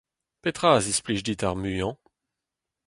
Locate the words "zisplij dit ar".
0.85-1.57